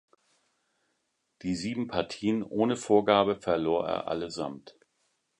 [1.43, 4.75] Die sieben Partien ohne Vorgabe verlor er allesamt.